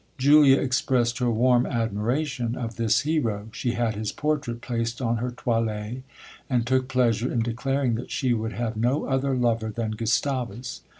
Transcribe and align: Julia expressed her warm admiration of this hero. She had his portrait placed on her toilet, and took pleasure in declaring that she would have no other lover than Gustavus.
Julia 0.17 0.57
expressed 0.57 1.19
her 1.19 1.29
warm 1.29 1.67
admiration 1.67 2.55
of 2.55 2.75
this 2.75 3.01
hero. 3.01 3.49
She 3.51 3.73
had 3.73 3.93
his 3.93 4.11
portrait 4.11 4.59
placed 4.59 4.99
on 4.99 5.17
her 5.17 5.29
toilet, 5.29 6.01
and 6.49 6.65
took 6.65 6.87
pleasure 6.87 7.31
in 7.31 7.41
declaring 7.43 7.93
that 7.93 8.09
she 8.09 8.33
would 8.33 8.53
have 8.53 8.75
no 8.75 9.05
other 9.05 9.35
lover 9.35 9.69
than 9.69 9.91
Gustavus. 9.91 10.81